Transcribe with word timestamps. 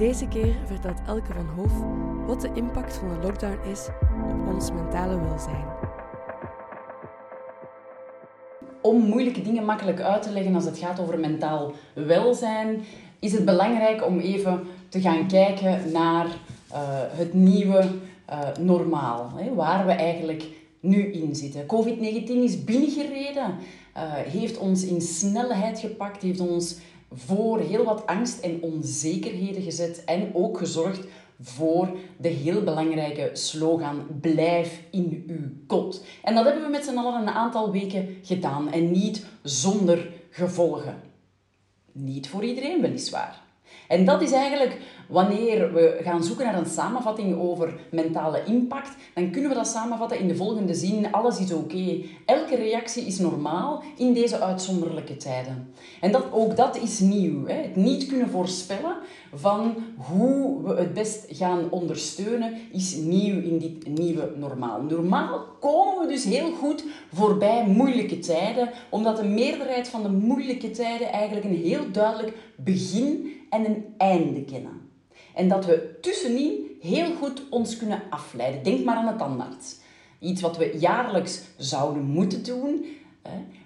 Deze 0.00 0.28
keer 0.28 0.56
vertelt 0.66 0.98
Elke 1.06 1.32
van 1.32 1.46
Hoof 1.46 1.72
wat 2.26 2.40
de 2.40 2.50
impact 2.54 2.96
van 2.96 3.08
de 3.08 3.26
lockdown 3.26 3.70
is 3.70 3.88
op 4.24 4.54
ons 4.54 4.72
mentale 4.72 5.20
welzijn. 5.20 5.64
Om 8.82 9.02
moeilijke 9.02 9.42
dingen 9.42 9.64
makkelijk 9.64 10.00
uit 10.00 10.22
te 10.22 10.30
leggen 10.30 10.54
als 10.54 10.64
het 10.64 10.78
gaat 10.78 11.00
over 11.00 11.18
mentaal 11.18 11.72
welzijn, 11.94 12.82
is 13.18 13.32
het 13.32 13.44
belangrijk 13.44 14.06
om 14.06 14.18
even 14.18 14.66
te 14.88 15.00
gaan 15.00 15.26
kijken 15.26 15.92
naar 15.92 16.26
uh, 16.26 16.32
het 17.10 17.34
nieuwe 17.34 17.84
uh, 18.30 18.38
normaal. 18.60 19.30
Hè, 19.36 19.54
waar 19.54 19.86
we 19.86 19.92
eigenlijk 19.92 20.44
nu 20.80 21.12
in 21.12 21.34
zitten. 21.34 21.62
COVID-19 21.62 22.26
is 22.26 22.64
binnengereden, 22.64 23.54
uh, 23.96 24.12
heeft 24.12 24.58
ons 24.58 24.84
in 24.84 25.00
snelheid 25.00 25.78
gepakt, 25.78 26.22
heeft 26.22 26.40
ons 26.40 26.76
voor 27.12 27.60
heel 27.60 27.84
wat 27.84 28.06
angst 28.06 28.40
en 28.40 28.62
onzekerheden 28.62 29.62
gezet 29.62 30.04
en 30.04 30.34
ook 30.34 30.58
gezorgd 30.58 31.06
voor 31.40 31.96
de 32.16 32.28
heel 32.28 32.62
belangrijke 32.62 33.30
slogan 33.32 34.06
Blijf 34.20 34.82
in 34.90 35.24
uw 35.26 35.48
kot. 35.66 36.04
En 36.22 36.34
dat 36.34 36.44
hebben 36.44 36.62
we 36.62 36.68
met 36.68 36.84
z'n 36.84 36.96
allen 36.96 37.20
een 37.20 37.34
aantal 37.34 37.72
weken 37.72 38.16
gedaan 38.22 38.72
en 38.72 38.90
niet 38.90 39.26
zonder 39.42 40.10
gevolgen. 40.30 41.00
Niet 41.92 42.28
voor 42.28 42.44
iedereen 42.44 42.80
weliswaar. 42.80 43.42
En 43.88 44.04
dat 44.04 44.22
is 44.22 44.32
eigenlijk 44.32 44.76
wanneer 45.08 45.72
we 45.72 45.98
gaan 46.02 46.24
zoeken 46.24 46.44
naar 46.44 46.58
een 46.58 46.66
samenvatting 46.66 47.40
over 47.40 47.74
mentale 47.90 48.44
impact, 48.44 48.96
dan 49.14 49.30
kunnen 49.30 49.50
we 49.50 49.56
dat 49.56 49.66
samenvatten 49.68 50.18
in 50.18 50.28
de 50.28 50.36
volgende 50.36 50.74
zin: 50.74 51.12
alles 51.12 51.38
is 51.38 51.52
oké. 51.52 51.98
Elke 52.24 52.56
reactie 52.56 53.06
is 53.06 53.18
normaal 53.18 53.82
in 53.96 54.12
deze 54.12 54.40
uitzonderlijke 54.40 55.16
tijden. 55.16 55.74
En 56.00 56.12
dat, 56.12 56.24
ook 56.32 56.56
dat 56.56 56.76
is 56.76 56.98
nieuw. 56.98 57.46
Hè? 57.46 57.54
Het 57.54 57.76
niet 57.76 58.06
kunnen 58.06 58.30
voorspellen 58.30 58.96
van 59.34 59.76
hoe 59.96 60.62
we 60.62 60.74
het 60.74 60.94
best 60.94 61.24
gaan 61.28 61.70
ondersteunen, 61.70 62.58
is 62.72 62.94
nieuw 62.94 63.40
in 63.42 63.58
dit 63.58 63.98
nieuwe 63.98 64.32
normaal. 64.36 64.82
Normaal 64.82 65.44
komen 65.60 66.06
we 66.06 66.12
dus 66.12 66.24
heel 66.24 66.52
goed 66.52 66.84
voorbij 67.12 67.66
moeilijke 67.66 68.18
tijden, 68.18 68.70
omdat 68.88 69.16
de 69.16 69.24
meerderheid 69.24 69.88
van 69.88 70.02
de 70.02 70.10
moeilijke 70.10 70.70
tijden 70.70 71.12
eigenlijk 71.12 71.46
een 71.46 71.62
heel 71.62 71.90
duidelijk 71.92 72.36
begin 72.56 73.32
en 73.50 73.64
een 73.64 73.84
einde 73.96 74.44
kennen. 74.44 74.88
En 75.34 75.48
dat 75.48 75.64
we 75.64 75.98
tussenin 76.00 76.76
heel 76.80 77.14
goed 77.14 77.42
ons 77.50 77.76
kunnen 77.76 78.02
afleiden. 78.10 78.62
Denk 78.62 78.84
maar 78.84 78.96
aan 78.96 79.06
het 79.06 79.18
tandarts. 79.18 79.78
Iets 80.18 80.40
wat 80.40 80.56
we 80.56 80.76
jaarlijks 80.78 81.42
zouden 81.56 82.04
moeten 82.04 82.44
doen, 82.44 82.84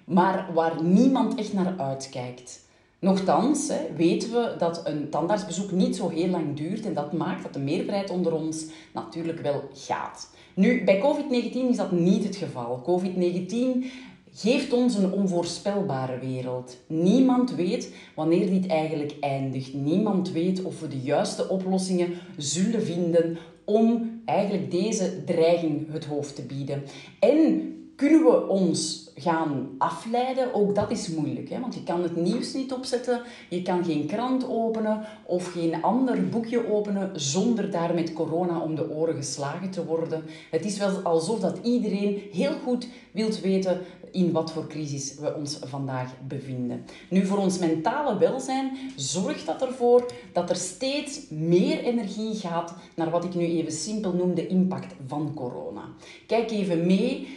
maar 0.05 0.53
waar 0.53 0.83
niemand 0.83 1.35
echt 1.35 1.53
naar 1.53 1.73
uitkijkt. 1.77 2.64
Nochtans 2.99 3.67
hè, 3.67 3.95
weten 3.95 4.31
we 4.31 4.55
dat 4.57 4.81
een 4.87 5.09
tandartsbezoek 5.09 5.71
niet 5.71 5.95
zo 5.95 6.09
heel 6.09 6.27
lang 6.27 6.55
duurt 6.55 6.85
en 6.85 6.93
dat 6.93 7.13
maakt 7.13 7.43
dat 7.43 7.53
de 7.53 7.59
meerderheid 7.59 8.09
onder 8.09 8.33
ons 8.33 8.65
natuurlijk 8.93 9.39
wel 9.39 9.69
gaat. 9.73 10.29
Nu, 10.53 10.83
bij 10.83 11.01
COVID-19 11.01 11.69
is 11.69 11.77
dat 11.77 11.91
niet 11.91 12.23
het 12.23 12.35
geval. 12.35 13.01
COVID-19 13.01 13.85
geeft 14.33 14.73
ons 14.73 14.95
een 14.95 15.11
onvoorspelbare 15.11 16.19
wereld. 16.19 16.77
Niemand 16.87 17.55
weet 17.55 17.93
wanneer 18.15 18.49
dit 18.49 18.67
eigenlijk 18.67 19.15
eindigt. 19.19 19.73
Niemand 19.73 20.31
weet 20.31 20.63
of 20.63 20.79
we 20.79 20.87
de 20.87 20.99
juiste 20.99 21.49
oplossingen 21.49 22.09
zullen 22.37 22.83
vinden 22.83 23.37
om 23.65 24.21
eigenlijk 24.25 24.71
deze 24.71 25.23
dreiging 25.23 25.91
het 25.91 26.05
hoofd 26.05 26.35
te 26.35 26.41
bieden. 26.41 26.83
En 27.19 27.73
kunnen 27.95 28.23
we 28.23 28.47
ons 28.47 29.09
gaan 29.15 29.75
afleiden, 29.77 30.53
ook 30.53 30.75
dat 30.75 30.91
is 30.91 31.07
moeilijk. 31.07 31.49
Hè? 31.49 31.59
Want 31.59 31.73
je 31.73 31.83
kan 31.83 32.03
het 32.03 32.15
nieuws 32.15 32.53
niet 32.53 32.73
opzetten, 32.73 33.21
je 33.49 33.61
kan 33.61 33.85
geen 33.85 34.05
krant 34.05 34.49
openen 34.49 35.05
of 35.25 35.51
geen 35.51 35.83
ander 35.83 36.29
boekje 36.29 36.71
openen 36.71 37.19
zonder 37.19 37.71
daar 37.71 37.93
met 37.93 38.13
corona 38.13 38.59
om 38.59 38.75
de 38.75 38.89
oren 38.89 39.15
geslagen 39.15 39.69
te 39.69 39.85
worden. 39.85 40.23
Het 40.51 40.65
is 40.65 40.77
wel 40.77 40.99
alsof 41.03 41.39
dat 41.39 41.59
iedereen 41.63 42.21
heel 42.31 42.53
goed 42.63 42.87
wilt 43.11 43.41
weten 43.41 43.81
in 44.15 44.31
wat 44.31 44.51
voor 44.51 44.67
crisis 44.67 45.15
we 45.19 45.35
ons 45.35 45.59
vandaag 45.61 46.13
bevinden. 46.27 46.85
Nu, 47.09 47.25
voor 47.25 47.37
ons 47.37 47.59
mentale 47.59 48.17
welzijn 48.17 48.77
zorgt 48.95 49.45
dat 49.45 49.61
ervoor 49.61 50.11
dat 50.33 50.49
er 50.49 50.55
steeds 50.55 51.29
meer 51.29 51.79
energie 51.79 52.35
gaat 52.35 52.75
naar 52.95 53.09
wat 53.09 53.23
ik 53.23 53.35
nu 53.35 53.45
even 53.45 53.71
simpel 53.71 54.13
noem 54.13 54.35
de 54.35 54.47
impact 54.47 54.93
van 55.07 55.33
corona. 55.33 55.89
Kijk 56.27 56.51
even 56.51 56.85
mee. 56.85 57.27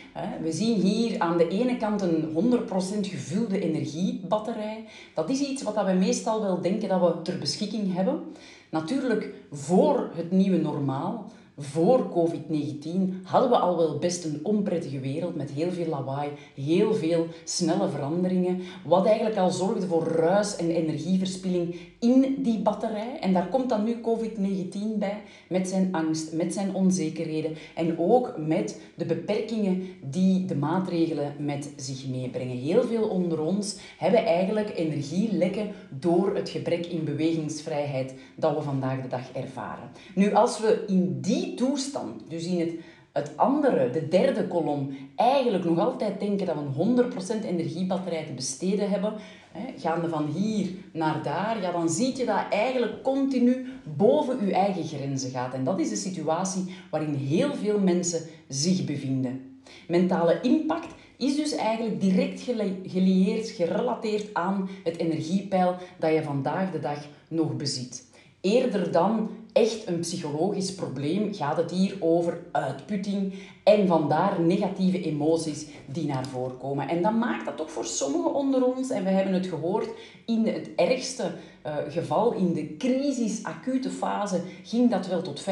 We 0.42 0.52
zien 0.52 0.80
hier 0.80 1.18
aan 1.18 1.36
de 1.36 1.48
ene 1.48 1.76
kant 1.76 2.02
een 2.02 2.28
100% 2.34 3.00
gevulde 3.00 3.60
energiebatterij. 3.60 4.84
Dat 5.14 5.30
is 5.30 5.40
iets 5.40 5.62
wat 5.62 5.84
we 5.84 5.92
meestal 5.92 6.42
wel 6.42 6.60
denken 6.60 6.88
dat 6.88 7.00
we 7.00 7.22
ter 7.22 7.38
beschikking 7.38 7.94
hebben. 7.94 8.22
Natuurlijk 8.70 9.34
voor 9.50 10.10
het 10.14 10.30
nieuwe 10.30 10.58
normaal 10.58 11.30
voor 11.58 12.08
COVID-19 12.08 13.22
hadden 13.22 13.50
we 13.50 13.58
al 13.58 13.76
wel 13.76 13.98
best 13.98 14.24
een 14.24 14.40
onprettige 14.42 15.00
wereld 15.00 15.36
met 15.36 15.50
heel 15.50 15.70
veel 15.70 15.86
lawaai, 15.86 16.30
heel 16.54 16.94
veel 16.94 17.26
snelle 17.44 17.88
veranderingen, 17.88 18.60
wat 18.84 19.06
eigenlijk 19.06 19.36
al 19.36 19.50
zorgde 19.50 19.86
voor 19.86 20.06
ruis 20.06 20.56
en 20.56 20.70
energieverspilling 20.70 21.76
in 21.98 22.36
die 22.38 22.58
batterij. 22.58 23.18
En 23.20 23.32
daar 23.32 23.48
komt 23.48 23.68
dan 23.68 23.84
nu 23.84 23.94
COVID-19 23.94 24.98
bij, 24.98 25.22
met 25.48 25.68
zijn 25.68 25.88
angst, 25.92 26.32
met 26.32 26.52
zijn 26.52 26.74
onzekerheden 26.74 27.56
en 27.74 27.98
ook 27.98 28.34
met 28.36 28.80
de 28.94 29.04
beperkingen 29.04 29.88
die 30.10 30.44
de 30.44 30.56
maatregelen 30.56 31.34
met 31.38 31.70
zich 31.76 32.08
meebrengen. 32.08 32.56
Heel 32.56 32.82
veel 32.82 33.08
onder 33.08 33.40
ons 33.40 33.76
hebben 33.96 34.24
eigenlijk 34.24 34.72
energielekken 34.76 35.70
door 35.90 36.34
het 36.34 36.48
gebrek 36.48 36.86
in 36.86 37.04
bewegingsvrijheid 37.04 38.14
dat 38.36 38.54
we 38.54 38.62
vandaag 38.62 39.02
de 39.02 39.08
dag 39.08 39.32
ervaren. 39.32 39.90
Nu, 40.14 40.34
als 40.34 40.60
we 40.60 40.84
in 40.86 41.20
die 41.20 41.47
toestand, 41.54 42.22
dus 42.28 42.44
in 42.44 42.60
het, 42.60 42.74
het 43.12 43.36
andere, 43.36 43.90
de 43.90 44.08
derde 44.08 44.46
kolom, 44.46 44.96
eigenlijk 45.16 45.64
nog 45.64 45.78
altijd 45.78 46.20
denken 46.20 46.46
dat 46.46 46.54
we 46.54 46.82
een 46.82 47.12
100% 47.42 47.44
energiebatterij 47.44 48.24
te 48.24 48.32
besteden 48.32 48.90
hebben, 48.90 49.12
hè, 49.52 49.78
gaande 49.78 50.08
van 50.08 50.26
hier 50.26 50.68
naar 50.92 51.22
daar, 51.22 51.60
ja, 51.60 51.72
dan 51.72 51.88
zie 51.88 52.16
je 52.16 52.24
dat 52.24 52.40
eigenlijk 52.50 53.02
continu 53.02 53.66
boven 53.96 54.46
je 54.46 54.52
eigen 54.52 54.84
grenzen 54.84 55.30
gaat. 55.30 55.54
En 55.54 55.64
dat 55.64 55.80
is 55.80 55.88
de 55.88 55.96
situatie 55.96 56.74
waarin 56.90 57.14
heel 57.14 57.54
veel 57.54 57.78
mensen 57.78 58.22
zich 58.48 58.84
bevinden. 58.84 59.60
Mentale 59.88 60.40
impact 60.40 60.94
is 61.16 61.36
dus 61.36 61.52
eigenlijk 61.54 62.00
direct 62.00 62.40
gelieerd, 62.86 63.50
gerelateerd 63.50 64.34
aan 64.34 64.68
het 64.84 64.96
energiepeil 64.96 65.76
dat 65.98 66.12
je 66.12 66.22
vandaag 66.22 66.70
de 66.70 66.80
dag 66.80 67.06
nog 67.28 67.56
bezit. 67.56 68.07
Eerder 68.40 68.92
dan 68.92 69.30
echt 69.52 69.86
een 69.86 70.00
psychologisch 70.00 70.74
probleem 70.74 71.34
gaat 71.34 71.56
het 71.56 71.70
hier 71.70 71.96
over 72.00 72.40
uitputting 72.52 73.34
en 73.64 73.86
vandaar 73.86 74.40
negatieve 74.40 75.02
emoties 75.02 75.66
die 75.86 76.06
naar 76.06 76.26
voren 76.26 76.58
komen. 76.58 76.88
En 76.88 77.02
dat 77.02 77.12
maakt 77.12 77.44
dat 77.44 77.56
toch 77.56 77.70
voor 77.70 77.84
sommigen 77.84 78.34
onder 78.34 78.64
ons, 78.64 78.90
en 78.90 79.04
we 79.04 79.10
hebben 79.10 79.34
het 79.34 79.46
gehoord, 79.46 79.88
in 80.26 80.46
het 80.46 80.70
ergste 80.76 81.32
uh, 81.66 81.76
geval, 81.88 82.32
in 82.32 82.52
de 82.52 82.76
crisis, 82.76 83.42
acute 83.42 83.90
fase, 83.90 84.40
ging 84.62 84.90
dat 84.90 85.06
wel 85.06 85.22
tot 85.22 85.40
50% 85.42 85.44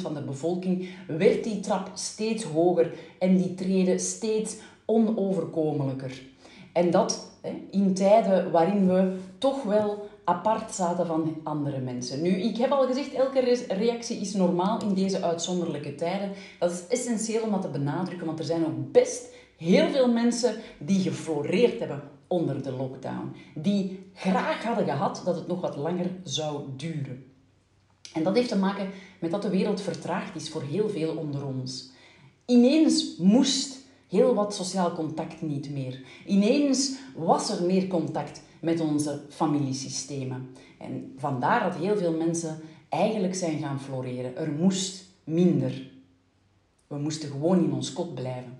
van 0.00 0.14
de 0.14 0.22
bevolking, 0.22 0.88
werd 1.06 1.44
die 1.44 1.60
trap 1.60 1.90
steeds 1.94 2.44
hoger 2.44 2.92
en 3.18 3.36
die 3.36 3.54
treden 3.54 4.00
steeds 4.00 4.56
onoverkomelijker. 4.84 6.22
En 6.72 6.90
dat 6.90 7.30
in 7.70 7.94
tijden 7.94 8.50
waarin 8.50 8.88
we 8.88 9.16
toch 9.38 9.62
wel 9.62 10.08
apart 10.26 10.74
zaten 10.74 11.06
van 11.06 11.36
andere 11.42 11.80
mensen. 11.80 12.22
Nu, 12.22 12.30
ik 12.30 12.56
heb 12.56 12.70
al 12.70 12.86
gezegd, 12.86 13.12
elke 13.12 13.58
reactie 13.68 14.16
is 14.16 14.34
normaal 14.34 14.80
in 14.80 14.94
deze 14.94 15.22
uitzonderlijke 15.22 15.94
tijden. 15.94 16.32
Dat 16.58 16.70
is 16.70 16.86
essentieel 16.86 17.42
om 17.42 17.50
dat 17.50 17.62
te 17.62 17.68
benadrukken, 17.68 18.26
want 18.26 18.38
er 18.38 18.44
zijn 18.44 18.66
ook 18.66 18.92
best 18.92 19.34
heel 19.56 19.90
veel 19.90 20.12
mensen 20.12 20.54
die 20.78 21.00
gefloreerd 21.00 21.78
hebben 21.78 22.02
onder 22.26 22.62
de 22.62 22.72
lockdown. 22.72 23.32
Die 23.54 24.10
graag 24.14 24.62
hadden 24.62 24.84
gehad 24.84 25.22
dat 25.24 25.34
het 25.34 25.46
nog 25.46 25.60
wat 25.60 25.76
langer 25.76 26.10
zou 26.22 26.62
duren. 26.76 27.24
En 28.12 28.22
dat 28.22 28.34
heeft 28.34 28.48
te 28.48 28.58
maken 28.58 28.90
met 29.20 29.30
dat 29.30 29.42
de 29.42 29.50
wereld 29.50 29.80
vertraagd 29.80 30.36
is 30.36 30.50
voor 30.50 30.62
heel 30.62 30.88
veel 30.88 31.16
onder 31.16 31.46
ons. 31.46 31.90
Ineens 32.46 33.16
moest 33.16 33.78
heel 34.08 34.34
wat 34.34 34.54
sociaal 34.54 34.92
contact 34.92 35.42
niet 35.42 35.70
meer. 35.70 36.00
Ineens 36.26 36.96
was 37.16 37.50
er 37.50 37.66
meer 37.66 37.86
contact 37.86 38.42
met 38.60 38.80
onze 38.80 39.20
familiesystemen. 39.28 40.48
En 40.78 41.14
vandaar 41.16 41.62
dat 41.62 41.74
heel 41.74 41.96
veel 41.96 42.16
mensen 42.16 42.60
eigenlijk 42.88 43.34
zijn 43.34 43.58
gaan 43.58 43.80
floreren. 43.80 44.36
Er 44.36 44.50
moest 44.50 45.04
minder. 45.24 45.90
We 46.86 46.98
moesten 46.98 47.30
gewoon 47.30 47.64
in 47.64 47.72
ons 47.72 47.92
kot 47.92 48.14
blijven. 48.14 48.58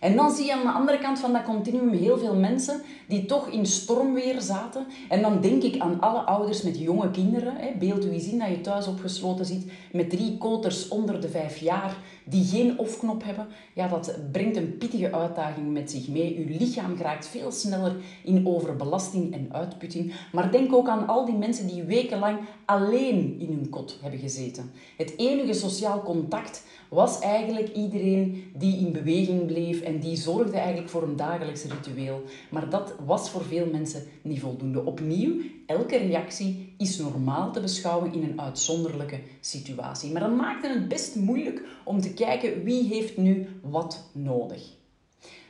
En 0.00 0.16
dan 0.16 0.30
zie 0.30 0.44
je 0.44 0.52
aan 0.52 0.62
de 0.62 0.72
andere 0.72 0.98
kant 0.98 1.18
van 1.18 1.32
dat 1.32 1.42
continuum 1.42 1.92
heel 1.92 2.18
veel 2.18 2.34
mensen 2.34 2.80
die 3.08 3.24
toch 3.24 3.48
in 3.48 3.66
stormweer 3.66 4.40
zaten. 4.40 4.86
En 5.08 5.22
dan 5.22 5.40
denk 5.40 5.62
ik 5.62 5.80
aan 5.80 6.00
alle 6.00 6.18
ouders 6.20 6.62
met 6.62 6.78
jonge 6.78 7.10
kinderen. 7.10 7.78
Beeld 7.78 8.04
u 8.04 8.10
eens 8.10 8.28
in 8.28 8.38
dat 8.38 8.48
je 8.48 8.60
thuis 8.60 8.86
opgesloten 8.86 9.44
zit 9.44 9.70
met 9.92 10.10
drie 10.10 10.38
koters 10.38 10.88
onder 10.88 11.20
de 11.20 11.28
vijf 11.28 11.56
jaar 11.56 11.96
die 12.24 12.44
geen 12.44 12.78
off-knop 12.78 13.24
hebben. 13.24 13.46
Ja, 13.74 13.88
dat 13.88 14.18
brengt 14.32 14.56
een 14.56 14.76
pittige 14.78 15.12
uitdaging 15.12 15.72
met 15.72 15.90
zich 15.90 16.08
mee. 16.08 16.36
Uw 16.38 16.56
lichaam 16.58 16.96
raakt 16.96 17.26
veel 17.26 17.50
sneller 17.50 17.96
in 18.24 18.46
overbelasting 18.46 19.34
en 19.34 19.48
uitputting. 19.52 20.14
Maar 20.32 20.52
denk 20.52 20.74
ook 20.74 20.88
aan 20.88 21.06
al 21.06 21.24
die 21.24 21.36
mensen 21.36 21.66
die 21.66 21.82
wekenlang 21.82 22.38
alleen 22.64 23.36
in 23.38 23.46
hun 23.46 23.68
kot 23.68 23.98
hebben 24.02 24.20
gezeten. 24.20 24.70
Het 24.96 25.14
enige 25.16 25.52
sociaal 25.52 26.02
contact 26.02 26.64
was 26.88 27.18
eigenlijk 27.18 27.74
iedereen 27.74 28.52
die 28.56 28.78
in 28.78 28.92
beweging 28.92 29.46
bleef 29.46 29.80
en 29.80 29.98
die 29.98 30.16
zorgde 30.16 30.56
eigenlijk 30.56 30.88
voor 30.88 31.02
een 31.02 31.16
dagelijks 31.16 31.64
ritueel. 31.64 32.22
Maar 32.50 32.70
dat 32.70 32.94
was 33.06 33.30
voor 33.30 33.44
veel 33.44 33.66
mensen 33.72 34.02
niet 34.22 34.40
voldoende. 34.40 34.84
Opnieuw, 34.84 35.40
elke 35.66 35.96
reactie 35.96 36.74
is 36.78 36.98
normaal 36.98 37.52
te 37.52 37.60
beschouwen 37.60 38.12
in 38.12 38.22
een 38.22 38.40
uitzonderlijke 38.40 39.20
situatie. 39.40 40.12
Maar 40.12 40.22
dat 40.22 40.36
maakte 40.36 40.68
het 40.68 40.88
best 40.88 41.14
moeilijk 41.14 41.62
om 41.84 42.00
te 42.00 42.14
kijken 42.14 42.62
wie 42.62 42.88
heeft 42.88 43.16
nu 43.16 43.48
wat 43.62 44.08
nodig. 44.12 44.76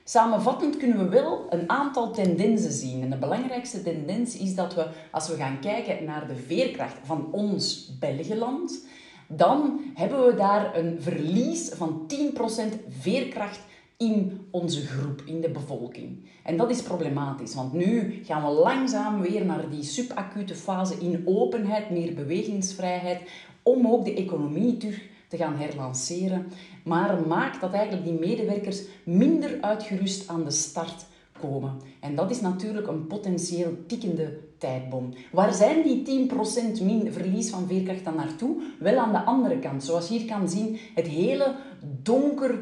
Samenvattend 0.04 0.76
kunnen 0.76 0.98
we 0.98 1.08
wel 1.08 1.46
een 1.50 1.70
aantal 1.70 2.12
tendensen 2.12 2.72
zien. 2.72 3.02
En 3.02 3.10
de 3.10 3.16
belangrijkste 3.16 3.82
tendens 3.82 4.36
is 4.36 4.54
dat 4.54 4.74
we, 4.74 4.86
als 5.10 5.28
we 5.28 5.36
gaan 5.36 5.60
kijken 5.60 6.04
naar 6.04 6.28
de 6.28 6.36
veerkracht 6.36 6.96
van 7.02 7.28
ons 7.32 7.92
Belgeland, 7.98 8.86
dan 9.28 9.80
hebben 9.94 10.26
we 10.26 10.34
daar 10.34 10.76
een 10.76 10.96
verlies 11.00 11.68
van 11.68 12.10
10% 12.32 12.88
veerkracht 12.88 13.60
in 13.96 14.46
onze 14.50 14.86
groep, 14.86 15.22
in 15.24 15.40
de 15.40 15.50
bevolking. 15.50 16.28
En 16.44 16.56
dat 16.56 16.70
is 16.70 16.82
problematisch, 16.82 17.54
want 17.54 17.72
nu 17.72 18.20
gaan 18.24 18.42
we 18.42 18.50
langzaam 18.50 19.20
weer 19.20 19.44
naar 19.44 19.70
die 19.70 19.82
subacute 19.82 20.54
fase 20.54 20.94
in 20.94 21.22
openheid, 21.24 21.90
meer 21.90 22.14
bewegingsvrijheid, 22.14 23.30
om 23.62 23.86
ook 23.86 24.04
de 24.04 24.14
economie 24.14 24.76
terug 24.76 25.02
te 25.28 25.36
gaan 25.36 25.56
herlanceren. 25.56 26.46
Maar 26.84 27.26
maakt 27.26 27.60
dat 27.60 27.72
eigenlijk 27.72 28.04
die 28.04 28.18
medewerkers 28.18 28.82
minder 29.04 29.58
uitgerust 29.60 30.28
aan 30.28 30.44
de 30.44 30.50
start 30.50 31.06
En 32.00 32.14
dat 32.14 32.30
is 32.30 32.40
natuurlijk 32.40 32.86
een 32.86 33.06
potentieel 33.06 33.72
tikkende 33.86 34.38
tijdbom. 34.58 35.14
Waar 35.32 35.54
zijn 35.54 35.82
die 35.82 36.28
10% 36.80 36.82
min 36.82 37.12
verlies 37.12 37.50
van 37.50 37.66
veerkracht 37.66 38.04
dan 38.04 38.16
naartoe? 38.16 38.62
Wel 38.78 38.98
aan 38.98 39.12
de 39.12 39.24
andere 39.24 39.58
kant. 39.58 39.84
Zoals 39.84 40.08
je 40.08 40.18
hier 40.18 40.26
kan 40.26 40.48
zien, 40.48 40.78
het 40.94 41.06
hele 41.06 41.54
donker 42.02 42.58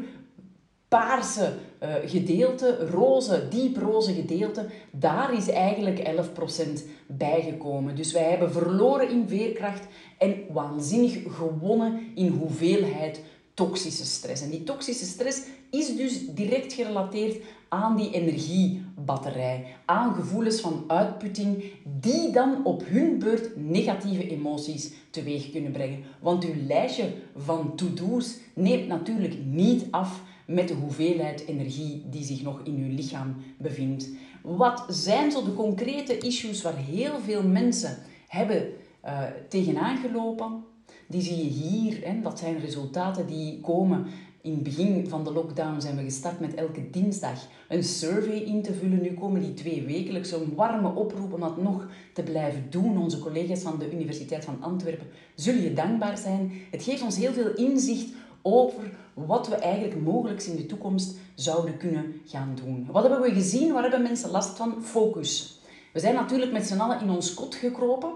paarse 0.88 1.52
uh, 1.82 1.94
gedeelte, 2.04 2.88
roze, 2.90 3.48
dieproze 3.50 4.12
gedeelte, 4.12 4.66
daar 4.90 5.36
is 5.36 5.48
eigenlijk 5.48 5.98
11% 5.98 6.82
bijgekomen. 7.06 7.96
Dus 7.96 8.12
wij 8.12 8.30
hebben 8.30 8.52
verloren 8.52 9.10
in 9.10 9.28
veerkracht 9.28 9.86
en 10.18 10.34
waanzinnig 10.52 11.18
gewonnen 11.28 12.00
in 12.14 12.28
hoeveelheid 12.28 13.22
toxische 13.56 14.04
stress. 14.04 14.42
En 14.42 14.50
die 14.50 14.62
toxische 14.62 15.04
stress 15.04 15.42
is 15.70 15.96
dus 15.96 16.26
direct 16.34 16.72
gerelateerd 16.72 17.36
aan 17.68 17.96
die 17.96 18.10
energiebatterij, 18.10 19.66
aan 19.84 20.14
gevoelens 20.14 20.60
van 20.60 20.84
uitputting, 20.86 21.64
die 22.00 22.30
dan 22.30 22.64
op 22.64 22.82
hun 22.86 23.18
beurt 23.18 23.56
negatieve 23.56 24.28
emoties 24.28 24.92
teweeg 25.10 25.50
kunnen 25.50 25.72
brengen. 25.72 26.02
Want 26.20 26.44
uw 26.44 26.66
lijstje 26.66 27.12
van 27.36 27.76
to-do's 27.76 28.36
neemt 28.54 28.88
natuurlijk 28.88 29.34
niet 29.44 29.84
af 29.90 30.22
met 30.46 30.68
de 30.68 30.74
hoeveelheid 30.74 31.46
energie 31.46 32.04
die 32.10 32.24
zich 32.24 32.42
nog 32.42 32.60
in 32.64 32.76
uw 32.76 32.94
lichaam 32.94 33.36
bevindt. 33.58 34.08
Wat 34.42 34.84
zijn 34.88 35.30
zo 35.30 35.44
de 35.44 35.54
concrete 35.54 36.18
issues 36.18 36.62
waar 36.62 36.76
heel 36.76 37.18
veel 37.20 37.42
mensen 37.42 37.98
hebben 38.28 38.68
uh, 39.04 39.22
tegenaan 39.48 39.96
gelopen? 39.96 40.64
Die 41.06 41.22
zie 41.22 41.36
je 41.36 41.50
hier. 41.50 42.00
Hè? 42.04 42.20
Dat 42.20 42.38
zijn 42.38 42.58
resultaten 42.58 43.26
die 43.26 43.60
komen 43.60 44.06
in 44.46 44.52
het 44.52 44.62
begin 44.62 45.08
van 45.08 45.24
de 45.24 45.32
lockdown 45.32 45.80
zijn 45.80 45.96
we 45.96 46.02
gestart 46.02 46.40
met 46.40 46.54
elke 46.54 46.90
dinsdag 46.90 47.38
een 47.68 47.84
survey 47.84 48.36
in 48.36 48.62
te 48.62 48.74
vullen. 48.74 49.02
Nu 49.02 49.14
komen 49.14 49.40
die 49.40 49.54
twee 49.54 49.82
wekelijks. 49.82 50.32
Een 50.32 50.54
warme 50.54 50.94
oproep 50.94 51.32
om 51.32 51.40
dat 51.40 51.62
nog 51.62 51.86
te 52.12 52.22
blijven 52.22 52.66
doen. 52.70 52.98
Onze 52.98 53.18
collega's 53.18 53.60
van 53.60 53.78
de 53.78 53.92
Universiteit 53.92 54.44
van 54.44 54.56
Antwerpen 54.60 55.06
zullen 55.34 55.62
je 55.62 55.72
dankbaar 55.72 56.18
zijn. 56.18 56.52
Het 56.70 56.82
geeft 56.82 57.02
ons 57.02 57.16
heel 57.16 57.32
veel 57.32 57.54
inzicht 57.54 58.12
over 58.42 58.92
wat 59.14 59.48
we 59.48 59.54
eigenlijk 59.54 60.02
mogelijk 60.02 60.42
in 60.42 60.56
de 60.56 60.66
toekomst 60.66 61.16
zouden 61.34 61.76
kunnen 61.76 62.20
gaan 62.26 62.56
doen. 62.64 62.86
Wat 62.90 63.02
hebben 63.02 63.22
we 63.22 63.32
gezien? 63.32 63.72
Waar 63.72 63.82
hebben 63.82 64.02
mensen 64.02 64.30
last 64.30 64.56
van? 64.56 64.82
Focus. 64.82 65.60
We 65.92 66.00
zijn 66.00 66.14
natuurlijk 66.14 66.52
met 66.52 66.66
z'n 66.66 66.78
allen 66.78 67.00
in 67.00 67.10
ons 67.10 67.34
kot 67.34 67.54
gekropen. 67.54 68.10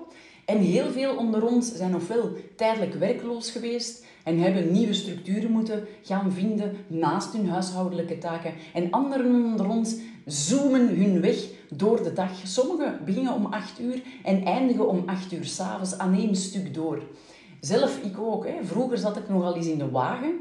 En 0.44 0.58
heel 0.58 0.90
veel 0.90 1.16
onder 1.16 1.46
ons 1.46 1.74
zijn 1.74 1.94
ofwel 1.94 2.30
tijdelijk 2.56 2.94
werkloos 2.94 3.50
geweest 3.50 4.04
en 4.24 4.38
hebben 4.38 4.72
nieuwe 4.72 4.92
structuren 4.92 5.50
moeten 5.50 5.86
gaan 6.02 6.32
vinden 6.32 6.76
naast 6.86 7.32
hun 7.32 7.48
huishoudelijke 7.48 8.18
taken. 8.18 8.54
En 8.74 8.90
anderen 8.90 9.44
onder 9.44 9.68
ons 9.68 9.96
zoomen 10.26 10.88
hun 10.88 11.20
weg 11.20 11.36
door 11.68 12.02
de 12.02 12.12
dag. 12.12 12.30
Sommigen 12.44 13.00
beginnen 13.04 13.34
om 13.34 13.46
8 13.46 13.80
uur 13.80 14.02
en 14.24 14.44
eindigen 14.44 14.88
om 14.88 15.02
8 15.06 15.32
uur 15.32 15.44
s'avonds 15.44 15.98
aan 15.98 16.14
één 16.14 16.36
stuk 16.36 16.74
door. 16.74 17.02
Zelf, 17.60 17.98
ik 18.02 18.18
ook. 18.18 18.46
Hè. 18.46 18.54
Vroeger 18.64 18.98
zat 18.98 19.16
ik 19.16 19.28
nogal 19.28 19.56
eens 19.56 19.66
in 19.66 19.78
de 19.78 19.90
wagen 19.90 20.38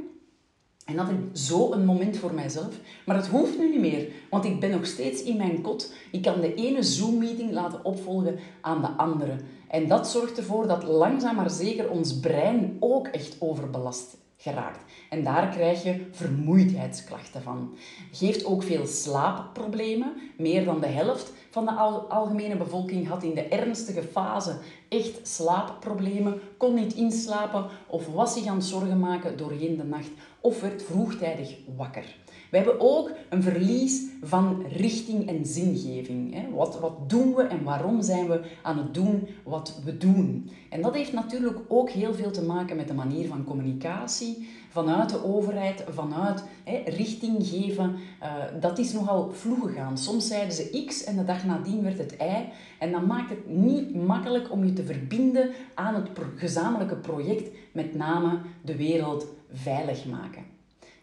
en 0.85 0.97
had 0.97 1.09
ik 1.09 1.17
zo 1.33 1.71
een 1.71 1.85
moment 1.85 2.17
voor 2.17 2.33
mijzelf. 2.33 2.79
Maar 3.05 3.15
het 3.15 3.27
hoeft 3.27 3.57
nu 3.57 3.69
niet 3.69 3.79
meer, 3.79 4.07
want 4.29 4.45
ik 4.45 4.59
ben 4.59 4.69
nog 4.69 4.85
steeds 4.85 5.23
in 5.23 5.37
mijn 5.37 5.61
kot. 5.61 5.93
Ik 6.11 6.21
kan 6.21 6.41
de 6.41 6.53
ene 6.53 6.83
Zoom-meeting 6.83 7.51
laten 7.51 7.85
opvolgen 7.85 8.39
aan 8.61 8.81
de 8.81 8.87
andere. 8.87 9.35
En 9.69 9.88
dat 9.88 10.07
zorgt 10.07 10.38
ervoor 10.38 10.68
dat 10.68 10.83
langzaam 10.83 11.36
maar 11.36 11.50
zeker 11.50 11.89
ons 11.89 12.19
brein 12.19 12.77
ook 12.80 13.07
echt 13.07 13.36
overbelast 13.39 14.18
geraakt. 14.38 14.80
En 15.10 15.24
daar 15.24 15.50
krijg 15.50 15.83
je 15.83 16.06
vermoeidheidsklachten 16.12 17.42
van. 17.42 17.77
Geeft 18.12 18.45
ook 18.45 18.63
veel 18.63 18.88
slaapproblemen. 18.88 20.13
Meer 20.38 20.66
dan 20.66 20.80
de 20.80 20.88
helft 20.88 21.31
van 21.50 21.66
de 21.66 21.71
algemene 22.10 22.57
bevolking 22.57 23.07
had 23.07 23.24
in 23.24 23.33
de 23.33 23.48
ernstige 23.48 24.04
fase 24.04 24.57
echt 24.89 25.27
slaapproblemen, 25.27 26.42
kon 26.57 26.74
niet 26.74 26.94
inslapen 26.94 27.66
of 27.88 28.07
was 28.07 28.33
zich 28.33 28.45
aan 28.45 28.61
zorgen 28.61 28.99
maken 28.99 29.38
doorheen 29.38 29.78
de 29.78 29.83
nacht 29.83 30.11
of 30.42 30.61
werd 30.61 30.83
vroegtijdig 30.83 31.56
wakker. 31.78 32.16
We 32.49 32.57
hebben 32.57 32.79
ook 32.79 33.11
een 33.29 33.44
verlies 33.44 34.03
van 34.21 34.65
richting 34.68 35.27
en 35.27 35.45
zingeving. 35.45 36.35
Wat, 36.53 36.79
wat 36.79 37.09
doen 37.09 37.35
we 37.35 37.44
en 37.44 37.63
waarom 37.63 38.01
zijn 38.01 38.27
we 38.27 38.41
aan 38.61 38.77
het 38.77 38.94
doen 38.94 39.27
wat 39.44 39.81
we 39.83 39.97
doen? 39.97 40.49
En 40.69 40.81
dat 40.81 40.95
heeft 40.95 41.13
natuurlijk 41.13 41.59
ook 41.68 41.89
heel 41.89 42.13
veel 42.13 42.31
te 42.31 42.44
maken 42.44 42.75
met 42.75 42.87
de 42.87 42.94
manier 42.94 43.27
van 43.27 43.44
communicatie 43.44 44.47
vanuit 44.69 45.09
de 45.09 45.25
overheid, 45.25 45.83
vanuit 45.89 46.44
richting 46.85 47.47
geven. 47.47 47.95
Uh, 48.21 48.33
dat 48.59 48.77
is 48.77 48.94
nogal 48.94 49.31
vloeg 49.31 49.61
gegaan. 49.61 49.97
Soms 49.97 50.27
zeiden 50.27 50.53
ze 50.53 50.83
X 50.85 51.03
en 51.03 51.15
de 51.15 51.25
dag 51.25 51.45
nadien 51.45 51.83
werd 51.83 51.97
het 51.97 52.15
Y. 52.19 52.49
En 52.79 52.91
dan 52.91 53.06
maakt 53.06 53.29
het 53.29 53.47
niet 53.47 53.95
makkelijk 53.95 54.51
om 54.51 54.65
je 54.65 54.73
te 54.73 54.83
verbinden 54.83 55.49
aan 55.73 55.95
het 55.95 56.09
gezamenlijke 56.35 56.95
project, 56.95 57.49
met 57.71 57.95
name 57.95 58.39
de 58.61 58.75
wereld 58.75 59.25
veilig 59.51 60.06
maken. 60.06 60.58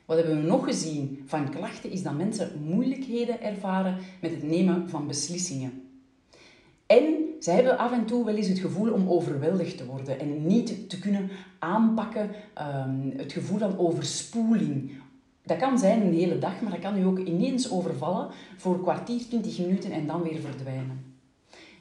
Wat 0.06 0.16
hebben 0.16 0.36
we 0.42 0.48
nog 0.48 0.64
gezien 0.64 1.22
van 1.24 1.50
klachten 1.50 1.90
is 1.90 2.02
dat 2.02 2.16
mensen 2.16 2.50
moeilijkheden 2.64 3.42
ervaren 3.42 3.98
met 4.20 4.30
het 4.30 4.42
nemen 4.42 4.88
van 4.88 5.06
beslissingen. 5.06 5.82
En 6.86 7.04
ze 7.40 7.50
hebben 7.50 7.78
af 7.78 7.92
en 7.92 8.06
toe 8.06 8.24
wel 8.24 8.34
eens 8.34 8.48
het 8.48 8.58
gevoel 8.58 8.92
om 8.92 9.08
overweldigd 9.08 9.76
te 9.76 9.86
worden 9.86 10.20
en 10.20 10.46
niet 10.46 10.88
te 10.90 10.98
kunnen 10.98 11.30
aanpakken. 11.58 12.30
Um, 12.58 13.12
het 13.16 13.32
gevoel 13.32 13.58
van 13.58 13.78
overspoeling. 13.78 14.90
Dat 15.42 15.56
kan 15.56 15.78
zijn 15.78 16.02
een 16.02 16.14
hele 16.14 16.38
dag, 16.38 16.60
maar 16.60 16.70
dat 16.70 16.80
kan 16.80 16.98
u 16.98 17.04
ook 17.04 17.18
ineens 17.18 17.70
overvallen 17.70 18.28
voor 18.56 18.74
een 18.74 18.82
kwartier, 18.82 19.20
twintig 19.28 19.58
minuten 19.58 19.90
en 19.90 20.06
dan 20.06 20.22
weer 20.22 20.40
verdwijnen. 20.40 21.15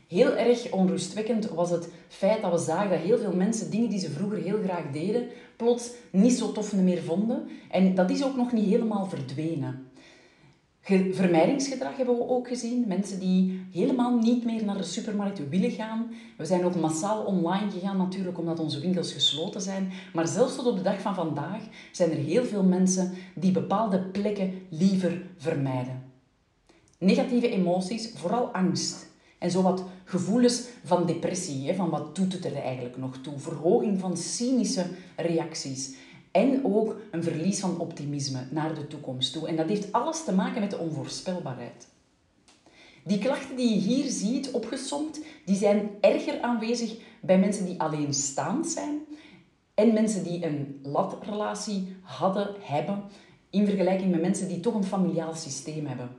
Heel 0.08 0.36
erg 0.36 0.72
onrustwekkend 0.72 1.50
was 1.50 1.70
het 1.70 1.90
feit 2.08 2.42
dat 2.42 2.52
we 2.52 2.58
zagen 2.58 2.90
dat 2.90 3.00
heel 3.00 3.18
veel 3.18 3.36
mensen 3.36 3.72
dingen 3.72 3.90
die 3.90 4.00
ze 4.00 4.12
vroeger 4.12 4.38
heel 4.38 4.62
graag 4.64 4.92
deden, 4.92 5.28
plots 5.56 5.92
niet 6.12 6.34
zo 6.34 6.52
tof 6.52 6.74
meer 6.74 7.02
vonden. 7.04 7.48
En 7.70 7.96
dat 7.96 8.10
is 8.10 8.24
ook 8.24 8.36
nog 8.36 8.52
niet 8.52 8.66
helemaal 8.66 9.06
verdwenen. 9.06 9.88
Vermijdingsgedrag 11.12 11.98
hebben 11.98 12.18
we 12.18 12.28
ook 12.28 12.48
gezien. 12.48 12.88
Mensen 12.88 13.20
die 13.20 13.66
helemaal 13.72 14.18
niet 14.18 14.46
meer 14.46 14.66
naar 14.66 14.78
de 14.78 14.84
supermarkt 14.84 15.50
willen 15.50 15.72
gaan. 15.72 16.14
We 16.38 16.46
zijn 16.46 16.66
ook 16.66 16.76
massaal 16.76 17.24
online 17.24 17.72
gegaan 17.72 17.98
natuurlijk 17.98 18.38
omdat 18.38 18.60
onze 18.60 18.80
winkels 18.80 19.14
gesloten 19.14 19.62
zijn. 19.62 19.92
Maar 20.14 20.28
zelfs 20.28 20.56
tot 20.56 20.66
op 20.66 20.78
de 20.78 20.84
dag 20.84 21.02
van 21.02 21.16
vandaag 21.16 21.62
zijn 21.92 22.12
er 22.12 22.18
heel 22.18 22.44
veel 22.44 22.64
mensen 22.64 23.14
die 23.36 23.52
bepaalde 23.52 24.00
plekken 24.00 24.54
liever 24.70 25.22
vermijden. 25.38 26.04
Negatieve 26.98 27.50
emoties, 27.50 28.12
vooral 28.16 28.48
angst. 28.48 29.08
En 29.38 29.52
zo 29.52 29.62
wat 29.62 29.84
gevoelens 30.06 30.64
van 30.84 31.06
depressie, 31.06 31.74
van 31.74 31.90
wat 31.90 32.16
doet 32.16 32.34
het 32.34 32.46
er 32.46 32.56
eigenlijk 32.56 32.98
nog 32.98 33.18
toe. 33.18 33.40
Verhoging 33.40 34.00
van 34.00 34.18
cynische 34.18 34.86
reacties. 35.16 35.96
En 36.32 36.66
ook 36.66 36.96
een 37.12 37.24
verlies 37.24 37.60
van 37.60 37.80
optimisme 37.80 38.48
naar 38.50 38.76
de 38.76 38.88
toekomst 38.88 39.34
toe. 39.34 39.48
En 39.48 39.56
dat 39.56 39.68
heeft 39.68 39.92
alles 39.92 40.24
te 40.24 40.34
maken 40.34 40.62
met 40.62 40.72
de 40.72 40.78
onvoorspelbaarheid. 40.78 41.88
Die 43.04 43.18
klachten 43.18 43.56
die 43.56 43.70
je 43.70 43.80
hier 43.80 44.10
ziet 44.10 44.52
opgesomd, 44.52 45.22
die 45.46 45.56
zijn 45.56 45.90
erger 46.02 46.42
aanwezig 46.42 46.98
bij 47.22 47.40
mensen 47.40 47.66
die 47.66 47.82
alleenstaand 47.82 48.68
zijn 48.68 49.00
en 49.74 49.94
mensen 49.94 50.24
die 50.24 50.46
een 50.46 50.80
latrelatie 50.84 51.96
hadden, 52.02 52.56
hebben, 52.60 53.04
in 53.50 53.66
vergelijking 53.66 54.12
met 54.12 54.22
mensen 54.22 54.48
die 54.48 54.60
toch 54.60 54.74
een 54.74 54.84
familiaal 54.84 55.34
systeem 55.34 55.86
hebben. 55.86 56.10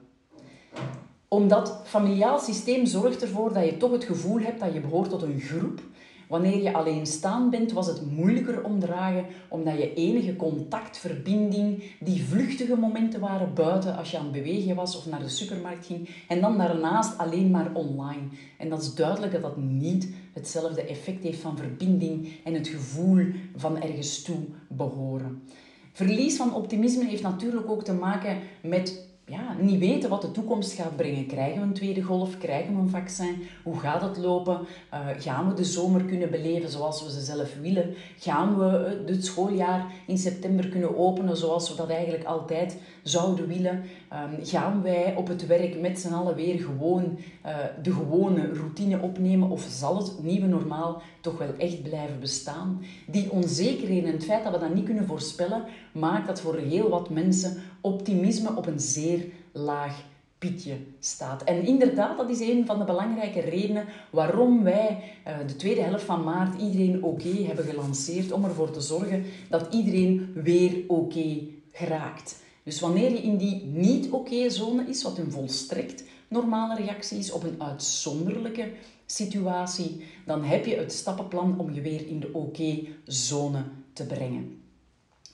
Omdat 1.28 1.80
familiaal 1.84 2.38
systeem 2.38 2.86
zorgt 2.86 3.22
ervoor 3.22 3.52
dat 3.52 3.64
je 3.64 3.76
toch 3.76 3.90
het 3.90 4.04
gevoel 4.04 4.38
hebt 4.38 4.60
dat 4.60 4.72
je 4.72 4.80
behoort 4.80 5.10
tot 5.10 5.22
een 5.22 5.40
groep 5.40 5.80
Wanneer 6.28 6.62
je 6.62 6.72
alleenstaand 6.72 7.50
bent, 7.50 7.72
was 7.72 7.86
het 7.86 8.10
moeilijker 8.10 8.64
om 8.64 8.80
dragen, 8.80 9.26
omdat 9.48 9.78
je 9.78 9.94
enige 9.94 10.36
contact, 10.36 10.98
verbinding, 10.98 11.82
die 12.00 12.24
vluchtige 12.24 12.76
momenten 12.76 13.20
waren 13.20 13.54
buiten 13.54 13.96
als 13.96 14.10
je 14.10 14.18
aan 14.18 14.24
het 14.24 14.32
bewegen 14.32 14.74
was 14.74 14.96
of 14.96 15.06
naar 15.06 15.20
de 15.20 15.28
supermarkt 15.28 15.86
ging. 15.86 16.08
En 16.28 16.40
dan 16.40 16.58
daarnaast 16.58 17.18
alleen 17.18 17.50
maar 17.50 17.70
online. 17.72 18.22
En 18.58 18.68
dat 18.68 18.82
is 18.82 18.94
duidelijk 18.94 19.32
dat 19.32 19.42
dat 19.42 19.56
niet 19.56 20.08
hetzelfde 20.32 20.82
effect 20.82 21.22
heeft 21.22 21.40
van 21.40 21.56
verbinding 21.56 22.28
en 22.44 22.54
het 22.54 22.68
gevoel 22.68 23.26
van 23.56 23.82
ergens 23.82 24.22
toe 24.22 24.38
behoren. 24.68 25.42
Verlies 25.92 26.36
van 26.36 26.54
optimisme 26.54 27.04
heeft 27.04 27.22
natuurlijk 27.22 27.70
ook 27.70 27.84
te 27.84 27.94
maken 27.94 28.38
met 28.62 29.08
niet 29.60 29.78
weten 29.78 30.10
wat 30.10 30.22
de 30.22 30.30
toekomst 30.30 30.72
gaat 30.72 30.96
brengen. 30.96 31.26
Krijgen 31.26 31.60
we 31.60 31.66
een 31.66 31.72
tweede 31.72 32.02
golf? 32.02 32.38
Krijgen 32.38 32.74
we 32.74 32.80
een 32.80 32.88
vaccin? 32.88 33.48
Hoe 33.62 33.78
gaat 33.78 34.02
het 34.02 34.16
lopen? 34.16 34.60
Uh, 34.94 35.00
gaan 35.18 35.48
we 35.48 35.54
de 35.54 35.64
zomer 35.64 36.04
kunnen 36.04 36.30
beleven 36.30 36.70
zoals 36.70 37.02
we 37.02 37.10
ze 37.10 37.20
zelf 37.20 37.54
willen? 37.60 37.94
Gaan 38.18 38.58
we 38.58 39.02
het 39.06 39.24
schooljaar 39.24 39.92
in 40.06 40.18
september 40.18 40.68
kunnen 40.68 40.96
openen 40.96 41.36
zoals 41.36 41.70
we 41.70 41.76
dat 41.76 41.88
eigenlijk 41.88 42.24
altijd 42.24 42.76
zouden 43.02 43.46
willen? 43.46 43.82
Um, 44.16 44.44
gaan 44.44 44.82
wij 44.82 45.14
op 45.16 45.28
het 45.28 45.46
werk 45.46 45.80
met 45.80 45.98
z'n 45.98 46.12
allen 46.12 46.34
weer 46.34 46.60
gewoon 46.60 47.18
uh, 47.46 47.56
de 47.82 47.92
gewone 47.92 48.52
routine 48.52 49.00
opnemen? 49.00 49.50
Of 49.50 49.66
zal 49.70 49.96
het 49.96 50.22
nieuwe 50.22 50.46
normaal 50.46 51.02
toch 51.20 51.38
wel 51.38 51.54
echt 51.58 51.82
blijven 51.82 52.20
bestaan? 52.20 52.82
Die 53.06 53.30
onzekerheden 53.30 54.08
en 54.08 54.12
het 54.12 54.24
feit 54.24 54.44
dat 54.44 54.52
we 54.52 54.58
dat 54.58 54.74
niet 54.74 54.84
kunnen 54.84 55.06
voorspellen, 55.06 55.64
maakt 55.92 56.26
dat 56.26 56.40
voor 56.40 56.56
heel 56.56 56.88
wat 56.88 57.10
mensen 57.10 57.56
optimisme 57.80 58.56
op 58.56 58.66
een 58.66 58.80
zeer 58.80 59.24
laag 59.52 60.04
pietje 60.38 60.76
staat. 60.98 61.44
En 61.44 61.66
inderdaad, 61.66 62.16
dat 62.16 62.30
is 62.30 62.40
een 62.40 62.66
van 62.66 62.78
de 62.78 62.84
belangrijke 62.84 63.40
redenen 63.40 63.84
waarom 64.10 64.62
wij 64.62 64.98
uh, 65.28 65.34
de 65.46 65.56
tweede 65.56 65.80
helft 65.80 66.04
van 66.04 66.24
maart 66.24 66.60
iedereen 66.60 67.02
oké 67.02 67.28
hebben 67.28 67.64
gelanceerd, 67.64 68.32
om 68.32 68.44
ervoor 68.44 68.70
te 68.70 68.80
zorgen 68.80 69.24
dat 69.48 69.74
iedereen 69.74 70.30
weer 70.34 70.84
oké 70.86 71.38
geraakt. 71.72 72.44
Dus 72.66 72.80
wanneer 72.80 73.10
je 73.10 73.22
in 73.22 73.36
die 73.36 73.64
niet-oké-zone 73.64 74.84
is, 74.88 75.02
wat 75.02 75.18
een 75.18 75.30
volstrekt 75.30 76.04
normale 76.28 76.74
reactie 76.74 77.18
is 77.18 77.32
op 77.32 77.42
een 77.42 77.62
uitzonderlijke 77.62 78.72
situatie, 79.04 80.04
dan 80.24 80.44
heb 80.44 80.66
je 80.66 80.76
het 80.76 80.92
stappenplan 80.92 81.58
om 81.58 81.72
je 81.72 81.80
weer 81.80 82.06
in 82.06 82.20
de 82.20 82.32
oké-zone 82.32 83.64
te 83.92 84.06
brengen. 84.06 84.62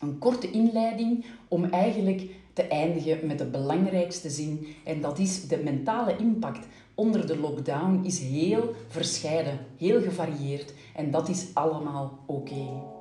Een 0.00 0.18
korte 0.18 0.50
inleiding 0.50 1.24
om 1.48 1.64
eigenlijk 1.64 2.30
te 2.52 2.62
eindigen 2.62 3.26
met 3.26 3.38
de 3.38 3.46
belangrijkste 3.46 4.30
zin. 4.30 4.66
En 4.84 5.00
dat 5.00 5.18
is 5.18 5.48
de 5.48 5.56
mentale 5.56 6.16
impact 6.16 6.66
onder 6.94 7.26
de 7.26 7.38
lockdown 7.38 8.00
is 8.04 8.18
heel 8.18 8.74
verscheiden, 8.88 9.58
heel 9.76 10.02
gevarieerd. 10.02 10.74
En 10.94 11.10
dat 11.10 11.28
is 11.28 11.46
allemaal 11.54 12.18
oké. 12.26 12.91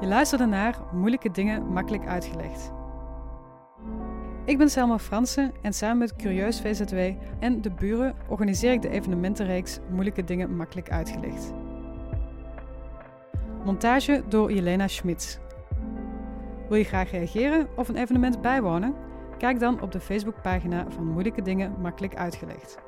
Je 0.00 0.06
luisterde 0.06 0.46
naar 0.46 0.78
Moeilijke 0.92 1.30
Dingen 1.30 1.72
Makkelijk 1.72 2.06
Uitgelegd. 2.06 2.72
Ik 4.44 4.58
ben 4.58 4.70
Selma 4.70 4.98
Fransen 4.98 5.52
en 5.62 5.72
samen 5.72 5.98
met 5.98 6.16
Curieus 6.16 6.60
VZW 6.60 6.96
en 7.40 7.62
de 7.62 7.70
buren 7.70 8.14
organiseer 8.28 8.72
ik 8.72 8.82
de 8.82 8.88
evenementenreeks 8.88 9.78
Moeilijke 9.90 10.24
Dingen 10.24 10.56
Makkelijk 10.56 10.90
Uitgelegd. 10.90 11.52
Montage 13.64 14.22
door 14.28 14.52
Jelena 14.52 14.88
Schmitz. 14.88 15.38
Wil 16.68 16.78
je 16.78 16.84
graag 16.84 17.10
reageren 17.10 17.68
of 17.76 17.88
een 17.88 17.96
evenement 17.96 18.40
bijwonen? 18.40 18.94
Kijk 19.38 19.58
dan 19.58 19.82
op 19.82 19.92
de 19.92 20.00
Facebookpagina 20.00 20.86
van 20.88 21.06
Moeilijke 21.06 21.42
Dingen 21.42 21.74
Makkelijk 21.80 22.14
Uitgelegd. 22.14 22.78